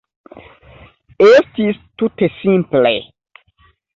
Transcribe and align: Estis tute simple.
Estis 1.25 1.83
tute 2.03 2.31
simple. 2.39 2.97